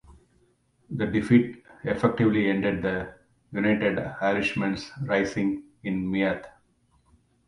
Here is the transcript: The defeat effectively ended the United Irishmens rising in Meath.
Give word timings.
The 0.89 1.05
defeat 1.05 1.63
effectively 1.83 2.49
ended 2.49 2.81
the 2.81 3.13
United 3.51 3.99
Irishmens 4.19 4.89
rising 5.03 5.63
in 5.83 6.09
Meath. 6.09 6.43